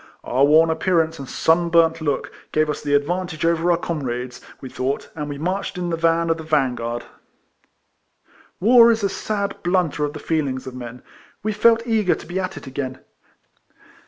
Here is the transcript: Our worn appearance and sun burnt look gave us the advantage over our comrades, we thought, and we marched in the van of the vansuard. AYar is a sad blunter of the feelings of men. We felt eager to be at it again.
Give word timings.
Our 0.23 0.43
worn 0.45 0.71
appearance 0.71 1.19
and 1.19 1.29
sun 1.29 1.69
burnt 1.69 2.01
look 2.01 2.31
gave 2.51 2.71
us 2.71 2.81
the 2.81 2.95
advantage 2.95 3.45
over 3.45 3.69
our 3.69 3.77
comrades, 3.77 4.41
we 4.59 4.67
thought, 4.67 5.11
and 5.15 5.29
we 5.29 5.37
marched 5.37 5.77
in 5.77 5.91
the 5.91 5.95
van 5.95 6.31
of 6.31 6.37
the 6.37 6.43
vansuard. 6.43 7.03
AYar 8.59 8.91
is 8.91 9.03
a 9.03 9.09
sad 9.09 9.61
blunter 9.61 10.03
of 10.03 10.13
the 10.13 10.19
feelings 10.19 10.65
of 10.65 10.73
men. 10.73 11.03
We 11.43 11.53
felt 11.53 11.85
eager 11.85 12.15
to 12.15 12.25
be 12.25 12.39
at 12.39 12.57
it 12.57 12.65
again. 12.65 13.01